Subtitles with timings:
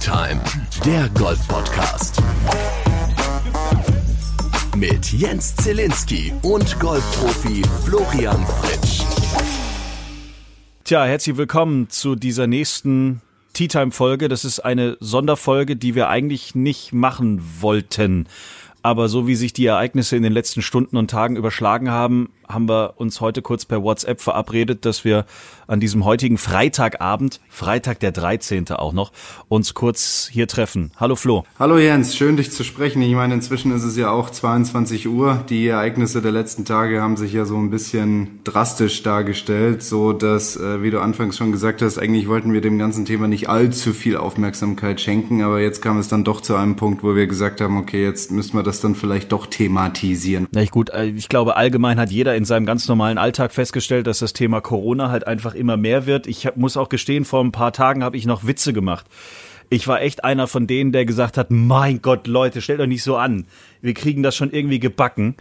[0.00, 0.40] Time,
[0.86, 2.22] der Golf-Podcast.
[4.74, 9.02] Mit Jens Zielinski und Golfprofi Florian Fritsch.
[10.84, 13.20] Tja, herzlich willkommen zu dieser nächsten
[13.52, 14.30] Tea Time Folge.
[14.30, 18.26] Das ist eine Sonderfolge, die wir eigentlich nicht machen wollten.
[18.80, 22.68] Aber so wie sich die Ereignisse in den letzten Stunden und Tagen überschlagen haben, haben
[22.68, 25.24] wir uns heute kurz per WhatsApp verabredet, dass wir
[25.66, 28.68] an diesem heutigen Freitagabend, Freitag der 13.
[28.72, 29.12] auch noch,
[29.48, 30.90] uns kurz hier treffen.
[30.96, 31.44] Hallo Flo.
[31.58, 33.00] Hallo Jens, schön dich zu sprechen.
[33.02, 35.44] Ich meine, inzwischen ist es ja auch 22 Uhr.
[35.48, 40.56] Die Ereignisse der letzten Tage haben sich ja so ein bisschen drastisch dargestellt, so dass,
[40.56, 43.92] äh, wie du anfangs schon gesagt hast, eigentlich wollten wir dem ganzen Thema nicht allzu
[43.92, 47.60] viel Aufmerksamkeit schenken, aber jetzt kam es dann doch zu einem Punkt, wo wir gesagt
[47.60, 50.48] haben, okay, jetzt müssen wir das dann vielleicht doch thematisieren.
[50.50, 54.20] Na gut, äh, ich glaube, allgemein hat jeder in seinem ganz normalen Alltag festgestellt, dass
[54.20, 56.26] das Thema Corona halt einfach immer mehr wird.
[56.26, 59.04] Ich muss auch gestehen, vor ein paar Tagen habe ich noch Witze gemacht.
[59.68, 63.02] Ich war echt einer von denen, der gesagt hat, mein Gott, Leute, stellt euch nicht
[63.02, 63.44] so an.
[63.82, 65.36] Wir kriegen das schon irgendwie gebacken.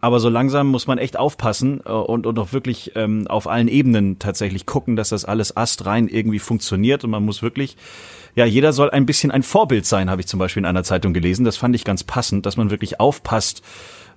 [0.00, 3.68] Aber so langsam muss man echt aufpassen äh, und, und auch wirklich ähm, auf allen
[3.68, 7.02] Ebenen tatsächlich gucken, dass das alles astrein irgendwie funktioniert.
[7.02, 7.76] Und man muss wirklich,
[8.36, 11.14] ja, jeder soll ein bisschen ein Vorbild sein, habe ich zum Beispiel in einer Zeitung
[11.14, 11.44] gelesen.
[11.44, 13.62] Das fand ich ganz passend, dass man wirklich aufpasst,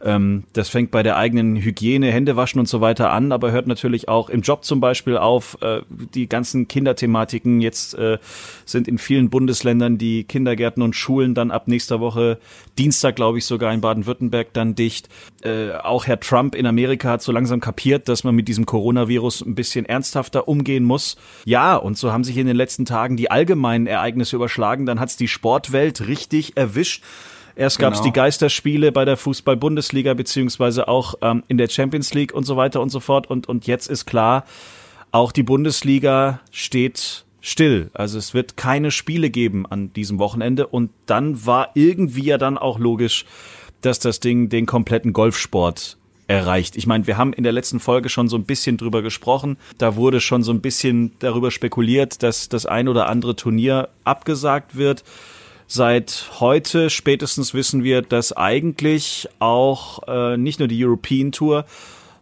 [0.03, 4.07] ähm, das fängt bei der eigenen Hygiene, Händewaschen und so weiter an, aber hört natürlich
[4.07, 5.57] auch im Job zum Beispiel auf.
[5.61, 8.17] Äh, die ganzen Kinderthematiken jetzt äh,
[8.65, 12.37] sind in vielen Bundesländern die Kindergärten und Schulen dann ab nächster Woche
[12.77, 15.09] Dienstag, glaube ich, sogar in Baden-Württemberg dann dicht.
[15.43, 19.41] Äh, auch Herr Trump in Amerika hat so langsam kapiert, dass man mit diesem Coronavirus
[19.41, 21.17] ein bisschen ernsthafter umgehen muss.
[21.45, 24.85] Ja, und so haben sich in den letzten Tagen die allgemeinen Ereignisse überschlagen.
[24.85, 27.03] Dann hat's die Sportwelt richtig erwischt.
[27.57, 28.11] Erst gab es genau.
[28.11, 32.81] die Geisterspiele bei der Fußball-Bundesliga beziehungsweise auch ähm, in der Champions League und so weiter
[32.81, 33.27] und so fort.
[33.27, 34.45] Und, und jetzt ist klar,
[35.11, 37.89] auch die Bundesliga steht still.
[37.93, 40.67] Also es wird keine Spiele geben an diesem Wochenende.
[40.67, 43.25] Und dann war irgendwie ja dann auch logisch,
[43.81, 46.75] dass das Ding den kompletten Golfsport erreicht.
[46.75, 49.57] Ich meine, wir haben in der letzten Folge schon so ein bisschen drüber gesprochen.
[49.79, 54.75] Da wurde schon so ein bisschen darüber spekuliert, dass das ein oder andere Turnier abgesagt
[54.75, 55.03] wird.
[55.69, 61.65] Seit heute spätestens wissen wir, dass eigentlich auch äh, nicht nur die European Tour,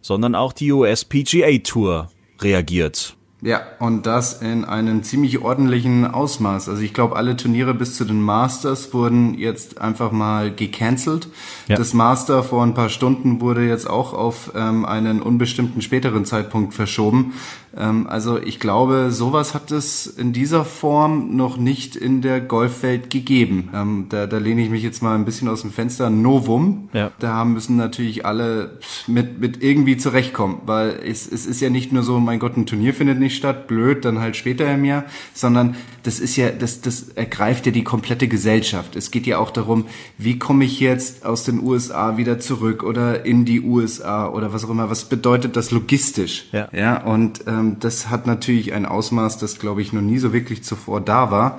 [0.00, 2.08] sondern auch die US PGA Tour
[2.40, 3.16] reagiert.
[3.42, 6.68] Ja, und das in einem ziemlich ordentlichen Ausmaß.
[6.70, 11.28] Also ich glaube, alle Turniere bis zu den Masters wurden jetzt einfach mal gecancelt.
[11.68, 11.76] Ja.
[11.76, 16.72] Das Master vor ein paar Stunden wurde jetzt auch auf ähm, einen unbestimmten späteren Zeitpunkt
[16.72, 17.34] verschoben.
[17.76, 23.10] Ähm, also ich glaube, sowas hat es in dieser Form noch nicht in der Golfwelt
[23.10, 23.70] gegeben.
[23.74, 26.10] Ähm, da, da lehne ich mich jetzt mal ein bisschen aus dem Fenster.
[26.10, 26.88] Novum.
[26.92, 27.10] Ja.
[27.18, 32.02] Da müssen natürlich alle mit, mit irgendwie zurechtkommen, weil es, es ist ja nicht nur
[32.02, 35.04] so, mein Gott, ein Turnier findet nicht statt, blöd, dann halt später im Jahr,
[35.34, 38.96] sondern das ist ja, das, das ergreift ja die komplette Gesellschaft.
[38.96, 39.86] Es geht ja auch darum,
[40.18, 44.64] wie komme ich jetzt aus den USA wieder zurück oder in die USA oder was
[44.64, 44.88] auch immer.
[44.88, 46.46] Was bedeutet das logistisch?
[46.52, 46.68] Ja.
[46.72, 50.62] Ja, und ähm, das hat natürlich ein Ausmaß, das glaube ich noch nie so wirklich
[50.62, 51.58] zuvor da war.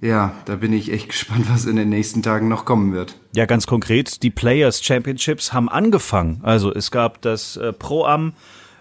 [0.00, 3.16] Ja, da bin ich echt gespannt, was in den nächsten Tagen noch kommen wird.
[3.34, 6.40] Ja, ganz konkret, die Players Championships haben angefangen.
[6.42, 8.34] Also es gab das äh, Pro-Am,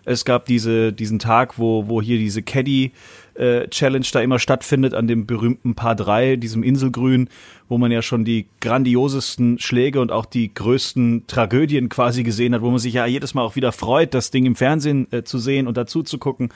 [0.06, 2.91] es gab diese, diesen Tag, wo, wo hier diese Caddy
[3.35, 7.29] äh, Challenge da immer stattfindet an dem berühmten Paar 3, diesem Inselgrün,
[7.67, 12.61] wo man ja schon die grandiosesten Schläge und auch die größten Tragödien quasi gesehen hat,
[12.61, 15.39] wo man sich ja jedes Mal auch wieder freut, das Ding im Fernsehen äh, zu
[15.39, 16.49] sehen und dazu zu gucken.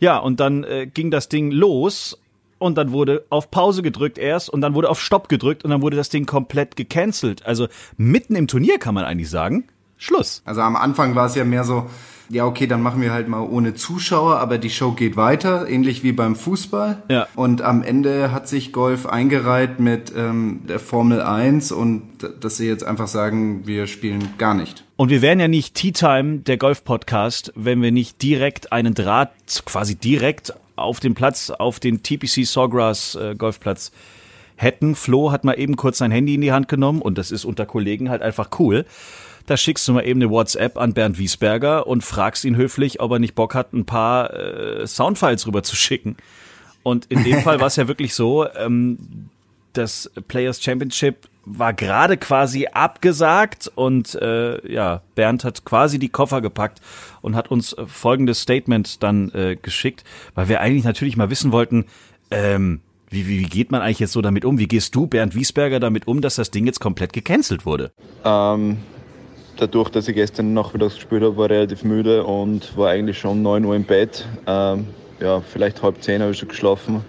[0.00, 2.20] Ja, und dann äh, ging das Ding los
[2.58, 5.82] und dann wurde auf Pause gedrückt erst und dann wurde auf Stopp gedrückt und dann
[5.82, 7.46] wurde das Ding komplett gecancelt.
[7.46, 9.68] Also mitten im Turnier kann man eigentlich sagen,
[9.98, 10.42] Schluss.
[10.44, 11.90] Also am Anfang war es ja mehr so,
[12.30, 16.02] ja, okay, dann machen wir halt mal ohne Zuschauer, aber die Show geht weiter, ähnlich
[16.02, 17.02] wie beim Fußball.
[17.08, 17.26] Ja.
[17.34, 22.02] Und am Ende hat sich Golf eingereiht mit ähm, der Formel 1 und
[22.40, 24.84] dass sie jetzt einfach sagen, wir spielen gar nicht.
[24.96, 29.32] Und wir wären ja nicht Tea Time, der Golf-Podcast, wenn wir nicht direkt einen Draht,
[29.64, 33.90] quasi direkt auf den Platz, auf den TPC Sawgrass äh, Golfplatz
[34.56, 34.94] hätten.
[34.94, 37.64] Flo hat mal eben kurz sein Handy in die Hand genommen und das ist unter
[37.64, 38.84] Kollegen halt einfach cool
[39.48, 43.12] da schickst du mal eben eine WhatsApp an Bernd Wiesberger und fragst ihn höflich, ob
[43.12, 46.16] er nicht Bock hat, ein paar äh, Soundfiles rüber zu schicken.
[46.82, 49.28] Und in dem Fall war es ja wirklich so, ähm,
[49.72, 56.42] das Players Championship war gerade quasi abgesagt und äh, ja, Bernd hat quasi die Koffer
[56.42, 56.82] gepackt
[57.22, 60.04] und hat uns folgendes Statement dann äh, geschickt,
[60.34, 61.86] weil wir eigentlich natürlich mal wissen wollten,
[62.30, 64.58] ähm, wie, wie, wie geht man eigentlich jetzt so damit um?
[64.58, 67.92] Wie gehst du, Bernd Wiesberger, damit um, dass das Ding jetzt komplett gecancelt wurde?
[68.26, 68.76] Ähm,
[69.58, 73.42] dadurch, dass ich gestern nachmittags gespielt habe, war ich relativ müde und war eigentlich schon
[73.42, 74.26] 9 Uhr im Bett.
[74.46, 74.86] Ähm,
[75.20, 77.04] ja, vielleicht halb zehn habe ich schon geschlafen.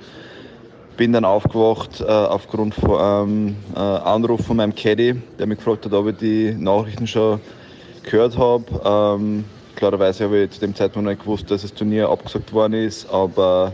[0.97, 5.85] bin dann aufgewacht äh, aufgrund von einem äh, Anruf von meinem Caddy, der mich gefragt
[5.85, 7.39] hat, ob ich die Nachrichten schon
[8.03, 8.65] gehört habe.
[8.83, 13.09] Ähm, klarerweise habe ich zu dem Zeitpunkt nicht gewusst, dass das Turnier abgesagt worden ist,
[13.11, 13.73] aber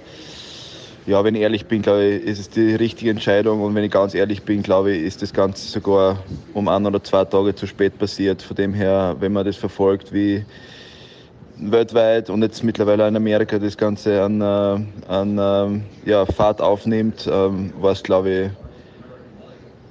[1.05, 3.61] ja, wenn ich ehrlich bin, glaube ich, ist es die richtige Entscheidung.
[3.61, 6.19] Und wenn ich ganz ehrlich bin, glaube ich, ist das Ganze sogar
[6.53, 8.41] um ein oder zwei Tage zu spät passiert.
[8.41, 10.43] Von dem her, wenn man das verfolgt, wie
[11.57, 15.37] weltweit und jetzt mittlerweile in Amerika das Ganze an, äh, an
[16.05, 18.64] äh, ja, Fahrt aufnimmt, ähm, war es, glaube ich,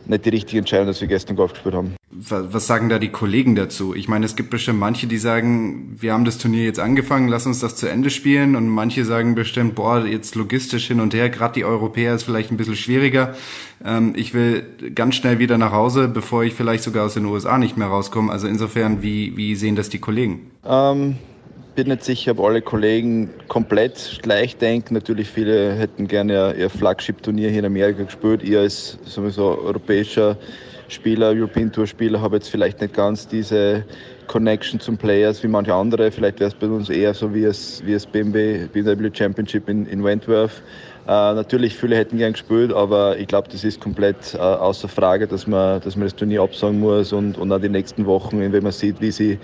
[0.09, 1.95] nicht die richtige Entscheidung, dass wir gestern Golf gespielt haben.
[2.11, 3.95] Was sagen da die Kollegen dazu?
[3.95, 7.45] Ich meine, es gibt bestimmt manche, die sagen, wir haben das Turnier jetzt angefangen, lass
[7.47, 8.55] uns das zu Ende spielen.
[8.55, 12.51] Und manche sagen bestimmt, boah, jetzt logistisch hin und her, gerade die Europäer ist vielleicht
[12.51, 13.35] ein bisschen schwieriger.
[13.85, 14.65] Ähm, ich will
[14.95, 18.31] ganz schnell wieder nach Hause, bevor ich vielleicht sogar aus den USA nicht mehr rauskomme.
[18.31, 20.51] Also insofern, wie, wie sehen das die Kollegen?
[20.65, 21.17] Ähm,
[21.75, 24.95] bin nicht sicher, ob alle Kollegen komplett gleich denken.
[24.95, 28.43] Natürlich viele hätten gerne ihr Flagship-Turnier hier in Amerika gespielt.
[28.43, 30.37] Ihr als sowieso europäischer
[30.89, 33.85] Spieler, European Tour Spieler, habe jetzt vielleicht nicht ganz diese
[34.29, 36.11] Connection zum Players wie manche andere.
[36.11, 39.87] Vielleicht wäre es bei uns eher so wie es, wie es BMW, BMW Championship in,
[39.87, 40.63] in Wentworth.
[41.07, 45.27] Äh, natürlich, viele hätten gern gespielt, aber ich glaube, das ist komplett äh, außer Frage,
[45.27, 48.63] dass man, dass man das Turnier absagen muss und, und auch die nächsten Wochen, wenn
[48.63, 49.39] man sieht, wie sie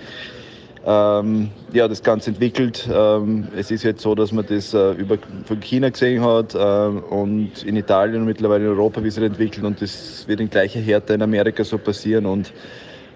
[0.85, 2.89] ähm, ja, das Ganze entwickelt.
[2.91, 6.57] Ähm, es ist jetzt so, dass man das äh, über, von China gesehen hat äh,
[6.57, 10.49] und in Italien und mittlerweile in Europa, wie sich das entwickelt und das wird in
[10.49, 12.51] gleicher Härte in Amerika so passieren und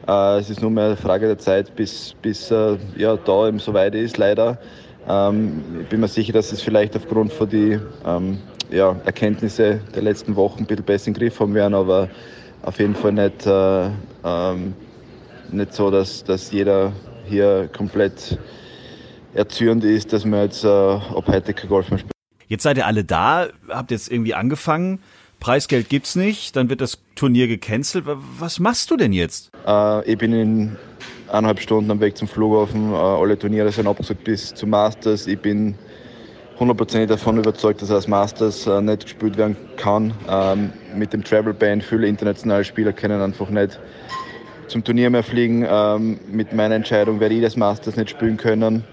[0.07, 3.59] äh, es ist nur mehr eine Frage der Zeit, bis, bis äh, ja, da eben
[3.59, 4.59] so weit ist, leider.
[5.07, 8.37] Ähm, ich bin mir sicher, dass es vielleicht aufgrund von die ähm,
[8.69, 12.09] ja, Erkenntnisse der letzten Wochen ein bisschen besser in den Griff haben werden, aber
[12.61, 13.89] auf jeden Fall nicht, äh,
[14.23, 14.73] ähm,
[15.51, 16.91] nicht so, dass, dass jeder
[17.27, 18.37] hier komplett
[19.33, 22.11] erzürnt ist, dass man jetzt äh, ab heute kein Golf mehr spielt.
[22.47, 24.99] Jetzt seid ihr alle da, habt jetzt irgendwie angefangen.
[25.39, 28.05] Preisgeld gibt's nicht, dann wird das Turnier gecancelt.
[28.07, 29.51] Was machst du denn jetzt?
[29.67, 30.77] Äh, ich bin in
[31.27, 32.91] eineinhalb Stunden am Weg zum Flughafen.
[32.91, 35.27] Äh, alle Turniere sind abgesagt bis zum Masters.
[35.27, 35.75] Ich bin
[36.59, 40.13] hundertprozentig davon überzeugt, dass das Masters äh, nicht gespielt werden kann.
[40.29, 43.79] Ähm, mit dem Travel Ban viele internationale Spieler können einfach nicht
[44.67, 45.65] zum Turnier mehr fliegen.
[45.67, 48.83] Ähm, mit meiner Entscheidung werde ich das Masters nicht spielen können.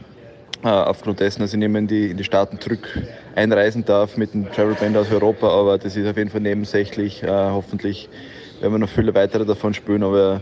[0.64, 2.88] Äh, aufgrund dessen, dass ich nicht mehr in die, in die Staaten zurück
[3.34, 5.48] einreisen darf mit dem Travel Band aus Europa.
[5.48, 7.22] Aber das ist auf jeden Fall nebensächlich.
[7.22, 8.08] Äh, hoffentlich
[8.60, 10.02] werden wir noch viele weitere davon spielen.
[10.02, 10.40] Aber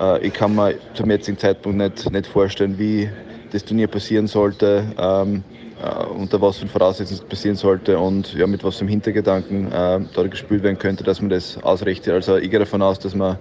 [0.00, 3.08] äh, ich kann mir zum jetzigen Zeitpunkt nicht, nicht vorstellen, wie
[3.52, 4.84] das Turnier passieren sollte.
[4.98, 5.44] Ähm,
[5.82, 9.70] äh, unter was für Voraussetzungen es passieren sollte und ja, mit was für einem Hintergedanken
[9.70, 12.12] äh, dort gespielt werden könnte, dass man das ausrichtet.
[12.14, 13.38] Also ich gehe davon aus, dass man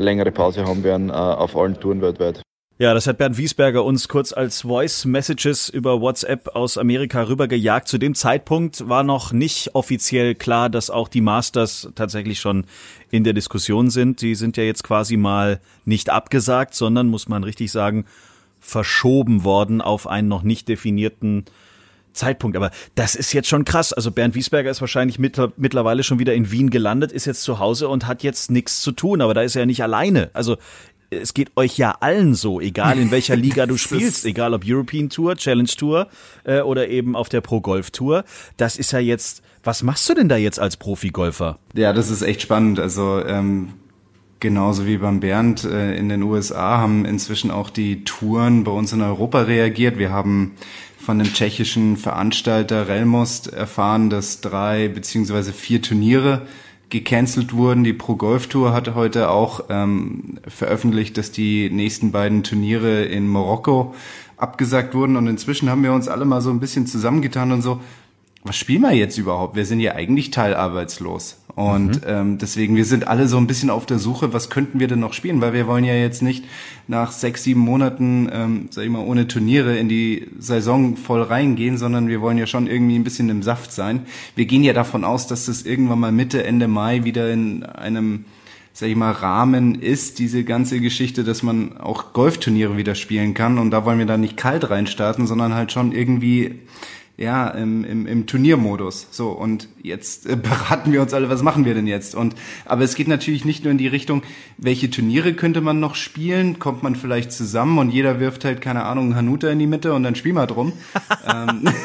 [0.00, 2.42] längere Pause haben werden äh, auf allen Touren weltweit.
[2.80, 7.86] Ja, das hat Bernd Wiesberger uns kurz als Voice Messages über WhatsApp aus Amerika rübergejagt.
[7.86, 12.64] Zu dem Zeitpunkt war noch nicht offiziell klar, dass auch die Masters tatsächlich schon
[13.10, 14.22] in der Diskussion sind.
[14.22, 18.06] Die sind ja jetzt quasi mal nicht abgesagt, sondern, muss man richtig sagen,
[18.60, 21.44] verschoben worden auf einen noch nicht definierten
[22.12, 22.56] Zeitpunkt.
[22.56, 23.92] Aber das ist jetzt schon krass.
[23.92, 27.58] Also Bernd Wiesberger ist wahrscheinlich mit, mittlerweile schon wieder in Wien gelandet, ist jetzt zu
[27.58, 29.20] Hause und hat jetzt nichts zu tun.
[29.20, 30.30] Aber da ist er ja nicht alleine.
[30.32, 30.56] Also
[31.10, 35.10] es geht euch ja allen so, egal in welcher Liga du spielst, egal ob European
[35.10, 36.08] Tour, Challenge Tour
[36.44, 38.24] äh, oder eben auf der Pro Golf Tour.
[38.56, 41.58] Das ist ja jetzt, was machst du denn da jetzt als Profi-Golfer?
[41.74, 42.78] Ja, das ist echt spannend.
[42.78, 43.74] Also ähm,
[44.40, 48.92] genauso wie beim Bernd äh, in den USA haben inzwischen auch die Touren bei uns
[48.92, 49.98] in Europa reagiert.
[49.98, 50.56] Wir haben
[50.98, 56.46] von dem tschechischen Veranstalter Relmost erfahren, dass drei beziehungsweise vier Turniere
[56.90, 57.84] gecancelt wurden.
[57.84, 63.28] Die Pro Golf Tour hatte heute auch ähm, veröffentlicht, dass die nächsten beiden Turniere in
[63.28, 63.94] Marokko
[64.36, 65.16] abgesagt wurden.
[65.16, 67.80] Und inzwischen haben wir uns alle mal so ein bisschen zusammengetan und so,
[68.42, 69.54] was spielen wir jetzt überhaupt?
[69.54, 71.36] Wir sind ja eigentlich teilarbeitslos.
[71.56, 72.06] Und mhm.
[72.06, 75.00] ähm, deswegen, wir sind alle so ein bisschen auf der Suche, was könnten wir denn
[75.00, 75.40] noch spielen?
[75.40, 76.44] Weil wir wollen ja jetzt nicht
[76.88, 81.76] nach sechs, sieben Monaten, ähm, sag ich mal, ohne Turniere in die Saison voll reingehen,
[81.76, 84.06] sondern wir wollen ja schon irgendwie ein bisschen im Saft sein.
[84.36, 88.24] Wir gehen ja davon aus, dass das irgendwann mal Mitte, Ende Mai wieder in einem
[88.72, 93.58] sag ich mal, Rahmen ist, diese ganze Geschichte, dass man auch Golfturniere wieder spielen kann.
[93.58, 96.60] Und da wollen wir dann nicht kalt reinstarten, sondern halt schon irgendwie
[97.20, 99.08] ja, im, im, im Turniermodus.
[99.10, 102.14] So, und jetzt äh, beraten wir uns alle, was machen wir denn jetzt?
[102.14, 102.34] Und
[102.64, 104.22] aber es geht natürlich nicht nur in die Richtung,
[104.56, 106.58] welche Turniere könnte man noch spielen?
[106.58, 110.02] Kommt man vielleicht zusammen und jeder wirft halt, keine Ahnung, Hanuta in die Mitte und
[110.02, 110.72] dann spielen wir drum.
[111.28, 111.68] ähm.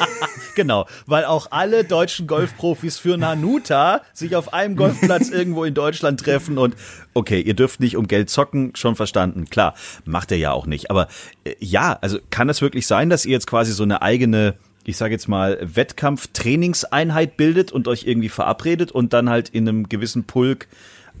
[0.56, 6.18] Genau, weil auch alle deutschen Golfprofis für Hanuta sich auf einem Golfplatz irgendwo in Deutschland
[6.18, 6.74] treffen und
[7.12, 9.74] okay, ihr dürft nicht um Geld zocken, schon verstanden, klar,
[10.06, 10.90] macht er ja auch nicht.
[10.90, 11.08] Aber
[11.44, 14.54] äh, ja, also kann es wirklich sein, dass ihr jetzt quasi so eine eigene
[14.86, 19.88] ich sage jetzt mal, Wettkampf-Trainingseinheit bildet und euch irgendwie verabredet und dann halt in einem
[19.88, 20.68] gewissen Pulk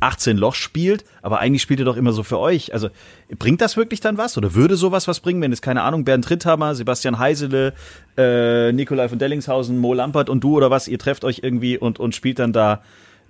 [0.00, 2.74] 18 Loch spielt, aber eigentlich spielt ihr doch immer so für euch.
[2.74, 2.90] Also
[3.38, 6.24] bringt das wirklich dann was oder würde sowas was bringen, wenn es keine Ahnung, Bernd
[6.24, 7.72] Tritthammer, Sebastian Heisele,
[8.16, 11.98] äh, Nikolai von Dellingshausen, Mo Lampert und du oder was, ihr trefft euch irgendwie und,
[11.98, 12.82] und spielt dann da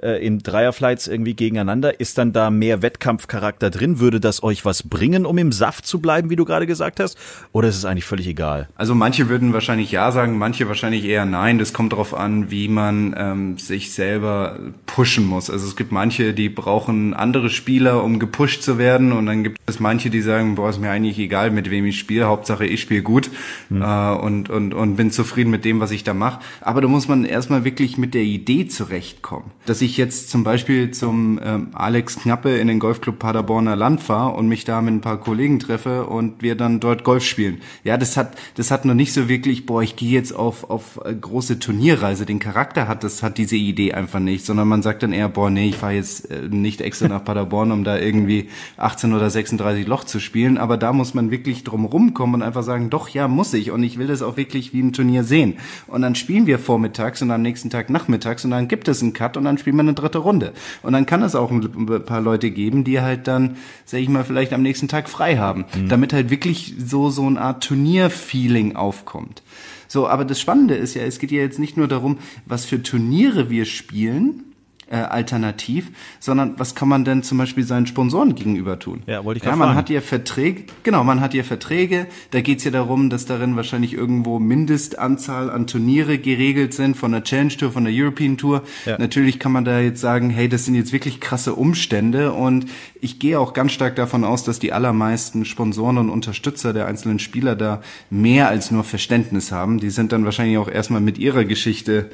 [0.03, 2.01] äh, in Dreierflights irgendwie gegeneinander.
[2.01, 4.01] Ist dann da mehr Wettkampfcharakter drin?
[4.01, 7.19] Würde das euch was bringen, um im Saft zu bleiben, wie du gerade gesagt hast?
[7.53, 8.69] Oder ist es eigentlich völlig egal?
[8.77, 11.59] Also manche würden wahrscheinlich ja sagen, manche wahrscheinlich eher nein.
[11.59, 15.51] Das kommt darauf an, wie man ähm, sich selber pushen muss.
[15.51, 19.13] Also es gibt manche, die brauchen andere Spieler, um gepusht zu werden.
[19.13, 21.99] Und dann gibt es manche, die sagen, boah, ist mir eigentlich egal, mit wem ich
[21.99, 22.27] spiele.
[22.27, 23.31] Hauptsache, ich spiele gut
[23.69, 23.83] mhm.
[23.83, 26.41] äh, und, und, und bin zufrieden mit dem, was ich da mache.
[26.61, 29.51] Aber da muss man erstmal wirklich mit der Idee zurechtkommen.
[29.67, 34.37] Dass ich jetzt zum Beispiel zum ähm, Alex Knappe in den Golfclub Paderborner Land fahre
[34.37, 37.59] und mich da mit ein paar Kollegen treffe und wir dann dort Golf spielen.
[37.85, 41.01] Ja, das hat, das hat noch nicht so wirklich, boah, ich gehe jetzt auf, auf
[41.05, 42.27] äh, große Turnierreise.
[42.27, 45.51] Den Charakter hat das, hat diese Idee einfach nicht, sondern man sagt dann eher, boah,
[45.51, 49.87] nee, ich fahre jetzt äh, nicht extra nach Paderborn, um da irgendwie 18 oder 36
[49.87, 50.59] Loch zu spielen.
[50.59, 53.71] Aber da muss man wirklich drum rumkommen und einfach sagen, doch, ja, muss ich.
[53.71, 55.55] Und ich will das auch wirklich wie ein Turnier sehen.
[55.87, 59.13] Und dann spielen wir vormittags und am nächsten Tag nachmittags und dann gibt es einen
[59.13, 60.53] Cut und dann spielen wir eine dritte Runde.
[60.83, 64.25] Und dann kann es auch ein paar Leute geben, die halt dann, sag ich mal,
[64.25, 65.89] vielleicht am nächsten Tag frei haben, mhm.
[65.89, 69.43] damit halt wirklich so, so eine Art Turnierfeeling aufkommt.
[69.89, 72.83] So, aber das Spannende ist ja, es geht ja jetzt nicht nur darum, was für
[72.83, 74.46] Turniere wir spielen,
[74.89, 75.91] äh, alternativ,
[76.21, 79.03] sondern was kann man denn zum Beispiel seinen Sponsoren gegenüber tun?
[79.07, 82.65] Ja, wollte ich ja, man hat ja Verträge, genau, man hat ja Verträge, da geht's
[82.65, 87.73] ja darum, dass darin wahrscheinlich irgendwo Mindestanzahl an Turniere geregelt sind, von der Challenge Tour,
[87.73, 88.63] von der European Tour.
[88.85, 88.97] Ja.
[88.99, 92.67] Natürlich kann man da jetzt sagen, hey, das sind jetzt wirklich krasse Umstände und
[93.01, 97.19] ich gehe auch ganz stark davon aus, dass die allermeisten Sponsoren und Unterstützer der einzelnen
[97.19, 99.79] Spieler da mehr als nur Verständnis haben.
[99.79, 102.11] Die sind dann wahrscheinlich auch erstmal mit ihrer Geschichte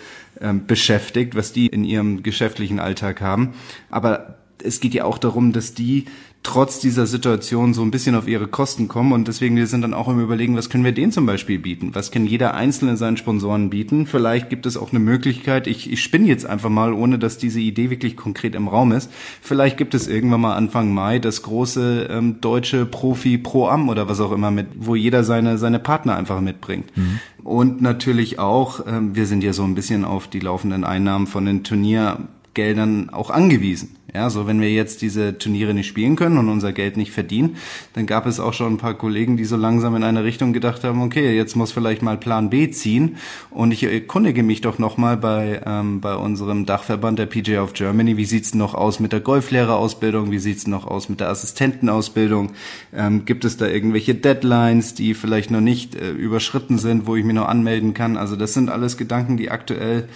[0.67, 3.55] beschäftigt, was die in ihrem geschäftlichen Alltag haben.
[3.91, 6.07] Aber es geht ja auch darum, dass die
[6.43, 9.95] trotz dieser Situation so ein bisschen auf ihre Kosten kommen und deswegen wir sind dann
[9.95, 11.91] auch im Überlegen, was können wir denen zum Beispiel bieten?
[11.95, 14.07] Was kann jeder Einzelne seinen Sponsoren bieten?
[14.07, 17.61] Vielleicht gibt es auch eine Möglichkeit, ich, ich spinne jetzt einfach mal, ohne dass diese
[17.61, 19.11] Idee wirklich konkret im Raum ist.
[19.41, 24.09] Vielleicht gibt es irgendwann mal Anfang Mai das große ähm, deutsche Profi Pro Am oder
[24.09, 26.97] was auch immer mit, wo jeder seine, seine Partner einfach mitbringt.
[26.97, 27.21] Mhm.
[27.45, 31.45] Und natürlich auch, ähm, wir sind ja so ein bisschen auf die laufenden Einnahmen von
[31.45, 33.97] den Turniergeldern auch angewiesen.
[34.15, 37.57] Ja, so wenn wir jetzt diese Turniere nicht spielen können und unser Geld nicht verdienen,
[37.95, 40.85] dann gab es auch schon ein paar Kollegen, die so langsam in eine Richtung gedacht
[40.85, 43.17] haben, okay, jetzt muss vielleicht mal Plan B ziehen.
[43.49, 48.19] Und ich erkundige mich doch nochmal bei, ähm, bei unserem Dachverband der PGA of Germany,
[48.19, 52.53] wie sieht's noch aus mit der Golflehrerausbildung, wie sieht's noch aus mit der Assistentenausbildung?
[52.95, 57.25] Ähm, gibt es da irgendwelche Deadlines, die vielleicht noch nicht äh, überschritten sind, wo ich
[57.25, 58.19] mich noch anmelden kann?
[58.19, 60.07] Also das sind alles Gedanken, die aktuell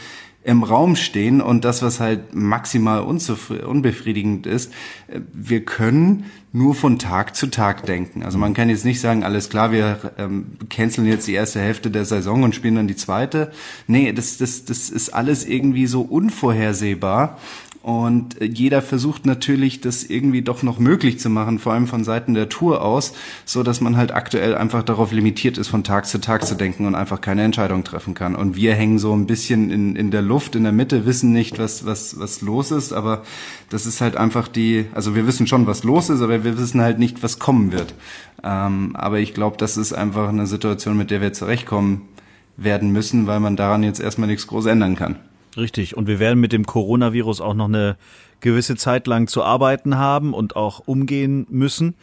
[0.46, 4.72] im Raum stehen und das, was halt maximal unbefriedigend ist,
[5.08, 8.22] äh, wir können nur von Tag zu Tag denken.
[8.22, 11.90] Also man kann jetzt nicht sagen, alles klar, wir ähm, canceln jetzt die erste Hälfte
[11.90, 13.50] der Saison und spielen dann die zweite.
[13.88, 17.38] Nee, das, das, das ist alles irgendwie so unvorhersehbar
[17.86, 22.34] und jeder versucht natürlich, das irgendwie doch noch möglich zu machen, vor allem von Seiten
[22.34, 23.12] der Tour aus,
[23.44, 26.86] so dass man halt aktuell einfach darauf limitiert ist, von Tag zu Tag zu denken
[26.86, 28.34] und einfach keine Entscheidung treffen kann.
[28.34, 31.60] Und wir hängen so ein bisschen in, in der Luft, in der Mitte, wissen nicht,
[31.60, 33.22] was, was, was los ist, aber
[33.70, 36.80] das ist halt einfach die, also wir wissen schon, was los ist, aber wir wissen
[36.80, 37.94] halt nicht, was kommen wird.
[38.42, 42.08] Ähm, aber ich glaube, das ist einfach eine Situation, mit der wir zurechtkommen
[42.56, 45.20] werden müssen, weil man daran jetzt erstmal nichts groß ändern kann.
[45.56, 45.96] Richtig.
[45.96, 47.96] Und wir werden mit dem Coronavirus auch noch eine
[48.40, 51.94] gewisse Zeit lang zu arbeiten haben und auch umgehen müssen.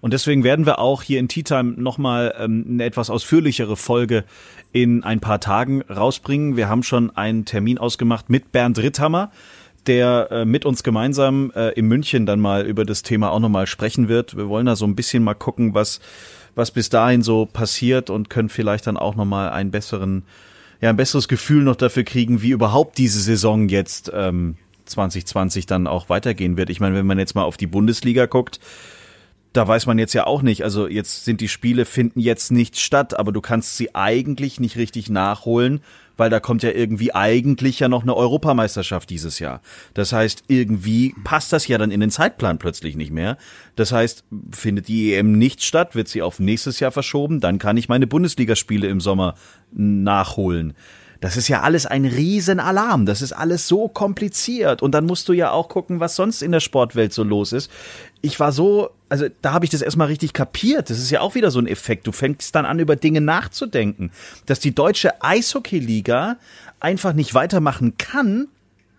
[0.00, 4.24] Und deswegen werden wir auch hier in Tea Time nochmal ähm, eine etwas ausführlichere Folge
[4.72, 6.56] in ein paar Tagen rausbringen.
[6.56, 9.30] Wir haben schon einen Termin ausgemacht mit Bernd Ritthammer,
[9.86, 13.66] der äh, mit uns gemeinsam äh, in München dann mal über das Thema auch nochmal
[13.66, 14.36] sprechen wird.
[14.36, 16.00] Wir wollen da so ein bisschen mal gucken, was,
[16.54, 20.22] was bis dahin so passiert und können vielleicht dann auch nochmal einen besseren
[20.80, 24.56] ja ein besseres Gefühl noch dafür kriegen, wie überhaupt diese Saison jetzt ähm,
[24.86, 26.70] 2020 dann auch weitergehen wird.
[26.70, 28.60] Ich meine, wenn man jetzt mal auf die Bundesliga guckt,
[29.52, 30.62] da weiß man jetzt ja auch nicht.
[30.62, 34.76] Also jetzt sind die Spiele finden jetzt nicht statt, aber du kannst sie eigentlich nicht
[34.76, 35.80] richtig nachholen,
[36.20, 39.62] weil da kommt ja irgendwie eigentlich ja noch eine Europameisterschaft dieses Jahr.
[39.94, 43.38] Das heißt, irgendwie passt das ja dann in den Zeitplan plötzlich nicht mehr.
[43.74, 47.76] Das heißt, findet die EM nicht statt, wird sie auf nächstes Jahr verschoben, dann kann
[47.78, 49.34] ich meine Bundesligaspiele im Sommer
[49.72, 50.74] nachholen.
[51.20, 53.06] Das ist ja alles ein Riesenalarm.
[53.06, 54.82] Das ist alles so kompliziert.
[54.82, 57.70] Und dann musst du ja auch gucken, was sonst in der Sportwelt so los ist.
[58.22, 60.88] Ich war so also da habe ich das erstmal richtig kapiert.
[60.88, 62.06] Das ist ja auch wieder so ein Effekt.
[62.06, 64.12] Du fängst dann an, über Dinge nachzudenken.
[64.46, 66.38] Dass die deutsche Eishockey-Liga
[66.78, 68.48] einfach nicht weitermachen kann,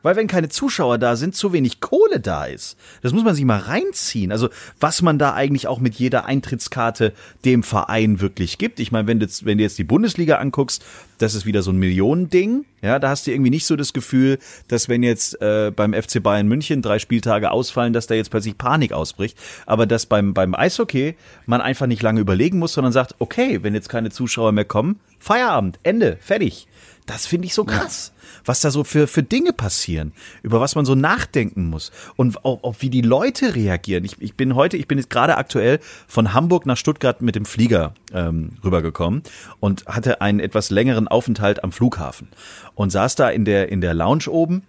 [0.04, 2.78] weil wenn keine Zuschauer da sind, zu wenig Kohle da ist.
[3.02, 4.32] Das muss man sich mal reinziehen.
[4.32, 7.14] Also was man da eigentlich auch mit jeder Eintrittskarte
[7.46, 8.80] dem Verein wirklich gibt.
[8.80, 10.84] Ich meine, wenn du, jetzt, wenn du jetzt die Bundesliga anguckst,
[11.18, 12.66] das ist wieder so ein Millionending.
[12.82, 16.22] Ja, da hast du irgendwie nicht so das Gefühl, dass wenn jetzt äh, beim FC
[16.22, 19.38] Bayern München drei Spieltage ausfallen, dass da jetzt plötzlich Panik ausbricht.
[19.68, 21.16] Aber dass beim, beim Eishockey
[21.46, 25.00] man einfach nicht lange überlegen muss, sondern sagt, okay, wenn jetzt keine Zuschauer mehr kommen,
[25.22, 26.68] Feierabend, Ende, fertig.
[27.06, 28.42] Das finde ich so krass, ja.
[28.46, 30.14] was da so für, für Dinge passieren,
[30.44, 34.06] über was man so nachdenken muss und auch, auch wie die Leute reagieren.
[34.06, 37.46] Ich, ich bin heute, ich bin jetzt gerade aktuell von Hamburg nach Stuttgart mit dem
[37.46, 39.24] Flieger ähm, rübergekommen
[39.60, 42.30] und hatte einen etwas längeren Aufenthalt am Flughafen
[42.76, 44.64] und saß da in der, in der Lounge oben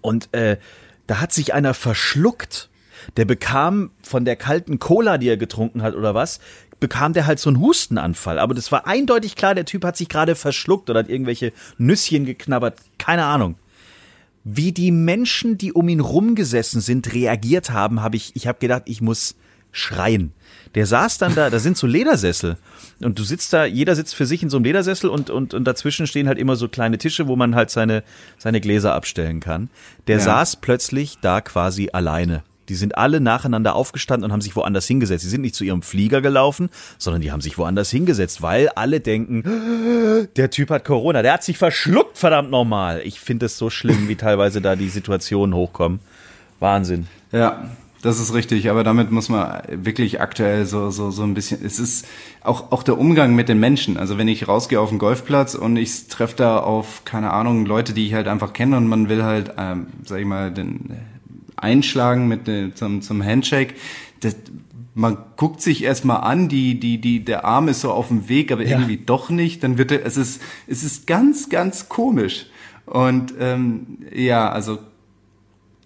[0.00, 0.56] und äh,
[1.06, 2.68] da hat sich einer verschluckt.
[3.16, 6.38] Der bekam von der kalten Cola, die er getrunken hat oder was,
[6.80, 8.38] bekam der halt so einen Hustenanfall.
[8.38, 12.24] Aber das war eindeutig klar, der Typ hat sich gerade verschluckt oder hat irgendwelche Nüsschen
[12.24, 12.78] geknabbert.
[12.98, 13.56] Keine Ahnung.
[14.42, 18.82] Wie die Menschen, die um ihn rumgesessen sind, reagiert haben, habe ich, ich habe gedacht,
[18.86, 19.36] ich muss
[19.72, 20.32] schreien.
[20.74, 22.56] Der saß dann da, da sind so Ledersessel
[23.02, 25.64] und du sitzt da, jeder sitzt für sich in so einem Ledersessel und, und, und
[25.64, 28.02] dazwischen stehen halt immer so kleine Tische, wo man halt seine,
[28.38, 29.68] seine Gläser abstellen kann.
[30.06, 30.24] Der ja.
[30.24, 32.42] saß plötzlich da quasi alleine.
[32.70, 35.24] Die sind alle nacheinander aufgestanden und haben sich woanders hingesetzt.
[35.24, 39.00] Sie sind nicht zu ihrem Flieger gelaufen, sondern die haben sich woanders hingesetzt, weil alle
[39.00, 43.02] denken, der Typ hat Corona, der hat sich verschluckt, verdammt nochmal.
[43.04, 45.98] Ich finde es so schlimm, wie teilweise da die Situationen hochkommen.
[46.60, 47.08] Wahnsinn.
[47.32, 47.70] Ja,
[48.02, 51.80] das ist richtig, aber damit muss man wirklich aktuell so, so, so ein bisschen, es
[51.80, 52.06] ist
[52.40, 53.96] auch, auch der Umgang mit den Menschen.
[53.96, 57.92] Also wenn ich rausgehe auf den Golfplatz und ich treffe da auf, keine Ahnung, Leute,
[57.92, 60.90] die ich halt einfach kenne und man will halt, ähm, sag ich mal, den
[61.62, 63.74] einschlagen mit äh, zum, zum Handshake.
[64.20, 64.36] Das,
[64.94, 68.52] man guckt sich erstmal an, die, die, die, der Arm ist so auf dem Weg,
[68.52, 68.78] aber ja.
[68.78, 69.62] irgendwie doch nicht.
[69.62, 72.46] Dann wird er, es ist, es ist ganz, ganz komisch.
[72.86, 74.78] Und ähm, ja, also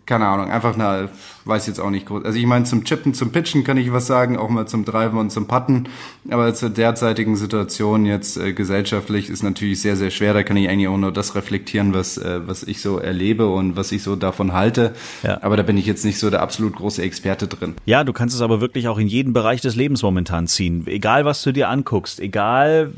[0.07, 1.09] keine Ahnung, einfach na,
[1.45, 2.25] weiß jetzt auch nicht groß.
[2.25, 5.19] Also ich meine, zum Chippen, zum Pitchen kann ich was sagen, auch mal zum Driven
[5.19, 5.89] und zum Putten.
[6.31, 10.35] Aber zur derzeitigen Situation jetzt äh, gesellschaftlich ist natürlich sehr, sehr schwer.
[10.35, 13.77] Da kann ich eigentlich auch nur das reflektieren, was, äh, was ich so erlebe und
[13.77, 14.95] was ich so davon halte.
[15.23, 15.43] Ja.
[15.43, 17.75] Aber da bin ich jetzt nicht so der absolut große Experte drin.
[17.85, 20.87] Ja, du kannst es aber wirklich auch in jeden Bereich des Lebens momentan ziehen.
[20.87, 22.93] Egal, was du dir anguckst, egal,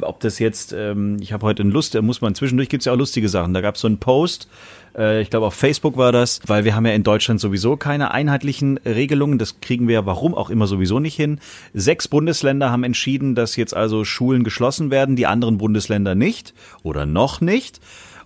[0.00, 2.92] ob das jetzt, ähm, ich habe heute eine Lust, da muss man zwischendurch gibt's ja
[2.92, 3.54] auch lustige Sachen.
[3.54, 4.48] Da gab's so einen Post,
[4.96, 8.10] äh, ich glaube auf Facebook war das, weil wir haben ja in Deutschland sowieso keine
[8.12, 9.38] einheitlichen Regelungen.
[9.38, 11.40] Das kriegen wir, warum auch immer, sowieso nicht hin.
[11.72, 17.06] Sechs Bundesländer haben entschieden, dass jetzt also Schulen geschlossen werden, die anderen Bundesländer nicht oder
[17.06, 17.80] noch nicht.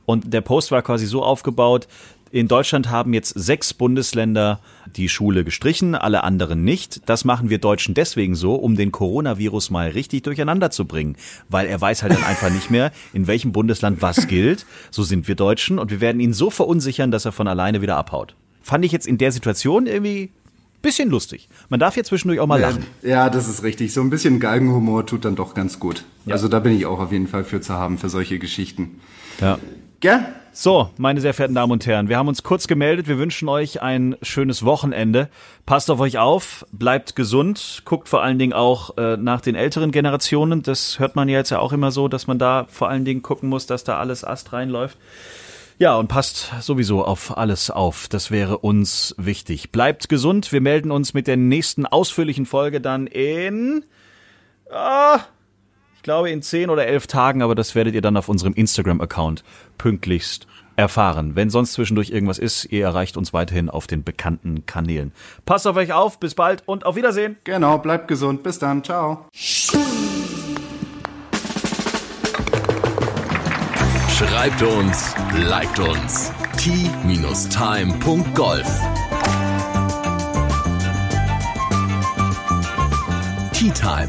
[0.05, 1.87] Und der Post war quasi so aufgebaut,
[2.31, 4.61] in Deutschland haben jetzt sechs Bundesländer
[4.97, 7.03] die Schule gestrichen, alle anderen nicht.
[7.07, 11.17] Das machen wir Deutschen deswegen so, um den Coronavirus mal richtig durcheinander zu bringen.
[11.49, 14.67] Weil er weiß halt dann einfach nicht mehr, in welchem Bundesland was gilt.
[14.91, 17.97] So sind wir Deutschen und wir werden ihn so verunsichern, dass er von alleine wieder
[17.97, 18.35] abhaut.
[18.63, 20.31] Fand ich jetzt in der Situation irgendwie
[20.83, 21.49] bisschen lustig.
[21.69, 22.85] Man darf jetzt zwischendurch auch mal lachen.
[23.03, 23.93] Ja, das ist richtig.
[23.93, 26.05] So ein bisschen Galgenhumor tut dann doch ganz gut.
[26.25, 26.35] Ja.
[26.35, 29.01] Also da bin ich auch auf jeden Fall für zu haben, für solche Geschichten.
[29.41, 29.59] Ja.
[30.01, 30.21] Gell?
[30.61, 33.07] So, meine sehr verehrten Damen und Herren, wir haben uns kurz gemeldet.
[33.07, 35.29] Wir wünschen euch ein schönes Wochenende.
[35.67, 39.93] Passt auf euch auf, bleibt gesund, guckt vor allen Dingen auch äh, nach den älteren
[39.93, 40.65] Generationen.
[40.65, 43.23] Das hört man ja jetzt ja auch immer so, dass man da vor allen Dingen
[43.23, 44.99] gucken muss, dass da alles Ast reinläuft.
[45.79, 48.09] Ja, und passt sowieso auf alles auf.
[48.09, 49.71] Das wäre uns wichtig.
[49.71, 50.51] Bleibt gesund.
[50.51, 53.85] Wir melden uns mit der nächsten ausführlichen Folge dann in.
[54.73, 55.21] Ah,
[56.09, 59.45] glaube in zehn oder elf Tagen, aber das werdet ihr dann auf unserem Instagram-Account
[59.77, 61.37] pünktlichst erfahren.
[61.37, 65.13] Wenn sonst zwischendurch irgendwas ist, ihr erreicht uns weiterhin auf den bekannten Kanälen.
[65.45, 67.37] Passt auf euch auf, bis bald und auf Wiedersehen.
[67.45, 68.43] Genau, bleibt gesund.
[68.43, 68.83] Bis dann.
[68.83, 69.27] Ciao.
[74.17, 76.33] Schreibt uns, liked uns.
[76.57, 77.49] t-time.golf
[83.53, 84.09] Tea Time,